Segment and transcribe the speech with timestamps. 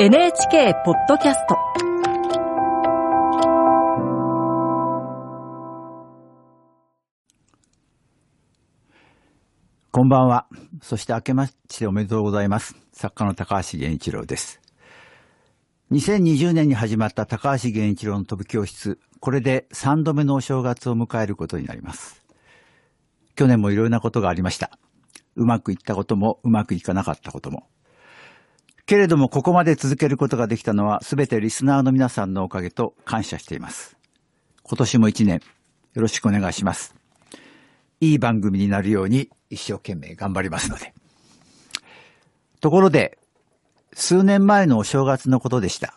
[0.00, 1.54] NHK ポッドキャスト
[9.90, 10.46] こんばんは。
[10.80, 12.74] そして明けましておめでとうございます。
[12.94, 14.62] 作家の高橋源一郎です。
[15.90, 18.98] 2020年に始まった高橋源一郎の飛ぶ教室。
[19.20, 22.24] これで3度目のお正月を迎えることになります。
[23.36, 24.70] 去年もいろいろなことがありました。
[25.36, 27.68] うまくいったこともうまくいかなかったことも。
[28.92, 33.96] けれどもここまで続けることができたのは全てリスナーの皆さんのおかげと感謝しています。
[34.62, 35.40] 今年も一年
[35.94, 36.94] よろしくお願いします。
[38.00, 40.92] いい番組になるように一生懸命頑張りますので。
[42.60, 43.16] ところで、
[43.94, 45.94] 数年前のお正月のことでした。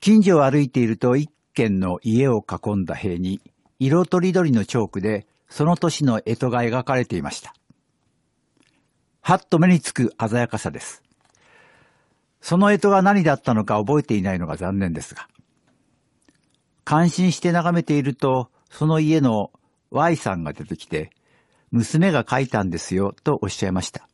[0.00, 3.42] 近所を歩いていると一軒の家を囲んだ塀に
[3.78, 7.54] 色とりどりのチョークでその年の干支が描かれていました。
[9.20, 11.02] はっと目につく鮮やかさです。
[12.46, 15.26] その干支が何だったのか覚えていないのが残念ですが。
[16.84, 19.50] 感心して眺めていると、その家の
[19.90, 21.10] Y さんが出てきて、
[21.72, 24.08] 娘が書いたんですよ、とおっしゃいました。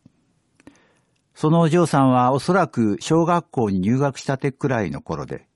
[1.35, 5.47] そのお嬢さんはおそらく小学校に入学したてくらいの頃で、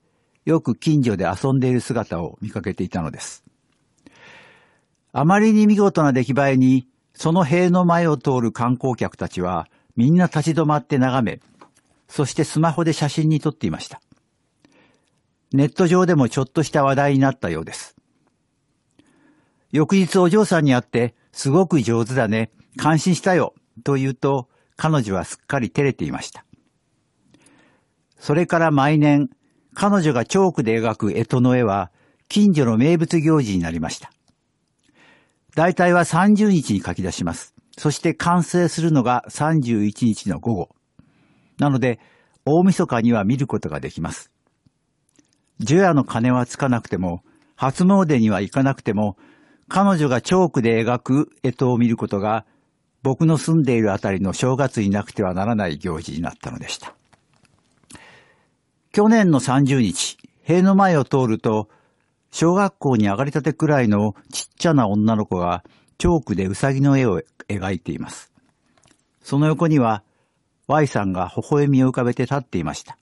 [0.45, 3.43] よく近所で遊んでいる姿を見かけていたのです。
[5.13, 11.39] あまりに見事な出来栄えに、その塀の前を通る観光客たちは、みんな立ち止まって眺め、
[12.07, 14.01] そしてスマホで写真に撮っていました。
[15.53, 17.95] ネット上でもちょっとした話題になったようです。
[19.71, 26.45] 翌日お嬢さんに会って、すごく上手だね、感心したよ、と言うと、彼女はすっかり照れていました。
[28.19, 29.29] それから毎年、
[29.73, 31.91] 彼女がチョークで描く干支の絵は、
[32.29, 34.11] 近所の名物行事になりました。
[35.55, 37.55] 大体は30日に書き出します。
[37.77, 40.76] そして完成するのが31日の午後。
[41.57, 41.99] なので、
[42.45, 44.31] 大晦日には見ることができます。
[45.59, 47.23] 除夜の鐘はつかなくても、
[47.55, 49.17] 初詣には行かなくても、
[49.67, 52.45] 彼女がチョークで描く干支を見ることが、
[53.03, 56.93] 僕の住んでいるあたりの正月になくてはならない行事になったのでした。
[58.91, 61.69] 去年の30日、塀の前を通ると、
[62.31, 65.63] 小学校に上がりたてくらいのちっちゃな女の子が
[65.97, 68.31] チョークでウサギの絵を描いています。
[69.21, 70.03] その横には
[70.67, 72.97] Y さんが微笑みを浮かべて立っていました。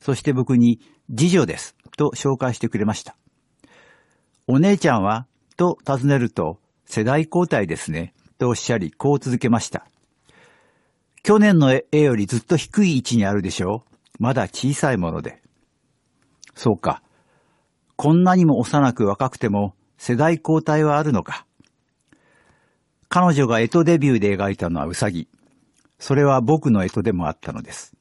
[0.00, 3.16] そして僕に次女ですと紹介してくれました。
[4.48, 9.86] お姉ちゃんはと尋ねると世代交代ですねとおっしゃりこう続けました。
[11.22, 15.42] 去年の絵よりずっと低い位置にあるでしょうまだ小さいもので。
[16.54, 17.02] そうか。
[17.96, 21.46] こんなにも幼く若くても世代交代はあるのか。
[23.08, 25.28] 彼女が干支デビューで描いたのはウサギ。
[25.98, 27.94] それは僕の絵とでもあったのです。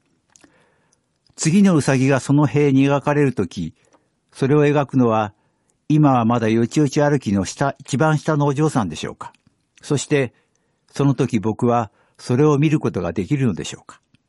[1.35, 3.73] 次のウサギがその塀に描かれるとき、
[4.31, 5.33] それを描くのは、
[5.87, 9.33] 今はまだよちよち歩きの下、一番下のお嬢さんでしょうか。
[9.81, 10.33] そして、
[10.91, 14.01] その時僕はそれを見ることができるのでしょうか。